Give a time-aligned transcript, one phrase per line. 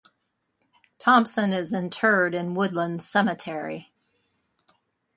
[0.97, 3.93] Thompson is interred in Woodlands Cemetery.